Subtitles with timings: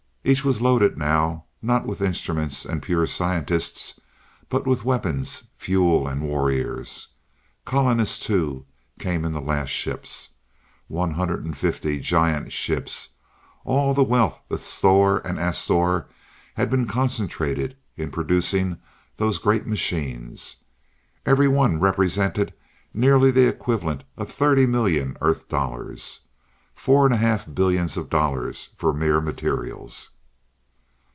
[0.23, 3.99] Each was loaded now not with instruments and pure scientists,
[4.49, 7.07] but with weapons, fuel and warriors.
[7.65, 8.67] Colonists too,
[8.99, 10.29] came in the last ships.
[10.87, 13.09] One hundred and fifty giant ships.
[13.65, 16.05] All the wealth of Sthor and Asthor
[16.53, 18.77] had been concentrated in producing
[19.17, 20.57] those great machines.
[21.25, 22.53] Every one represented
[22.93, 26.19] nearly the equivalent of thirty million Earth dollars.
[26.73, 30.11] Four and a half billions of dollars for mere materials.